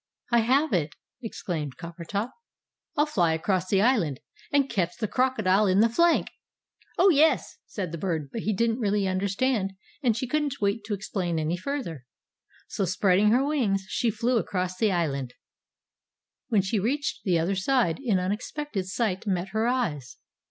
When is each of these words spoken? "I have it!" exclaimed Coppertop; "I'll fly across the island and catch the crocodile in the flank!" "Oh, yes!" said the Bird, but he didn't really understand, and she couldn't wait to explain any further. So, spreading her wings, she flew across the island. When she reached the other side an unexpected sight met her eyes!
"I 0.31 0.39
have 0.39 0.73
it!" 0.73 0.95
exclaimed 1.21 1.77
Coppertop; 1.77 2.31
"I'll 2.97 3.05
fly 3.05 3.33
across 3.33 3.67
the 3.69 3.83
island 3.83 4.19
and 4.51 4.67
catch 4.67 4.97
the 4.97 5.07
crocodile 5.07 5.67
in 5.67 5.79
the 5.81 5.89
flank!" 5.89 6.31
"Oh, 6.97 7.09
yes!" 7.11 7.57
said 7.67 7.91
the 7.91 7.99
Bird, 7.99 8.31
but 8.31 8.41
he 8.41 8.51
didn't 8.51 8.79
really 8.79 9.07
understand, 9.07 9.73
and 10.01 10.17
she 10.17 10.25
couldn't 10.25 10.59
wait 10.59 10.83
to 10.85 10.95
explain 10.95 11.37
any 11.37 11.55
further. 11.55 12.07
So, 12.67 12.83
spreading 12.83 13.29
her 13.29 13.45
wings, 13.45 13.85
she 13.89 14.09
flew 14.09 14.39
across 14.39 14.75
the 14.75 14.91
island. 14.91 15.35
When 16.47 16.63
she 16.63 16.79
reached 16.79 17.21
the 17.23 17.37
other 17.37 17.53
side 17.53 17.99
an 17.99 18.17
unexpected 18.17 18.87
sight 18.87 19.27
met 19.27 19.49
her 19.49 19.67
eyes! 19.67 20.17